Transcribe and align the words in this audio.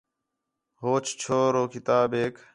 ہوچ 0.81 1.05
چھور 1.21 1.51
ہو 1.57 1.63
کتابیک 1.73 2.35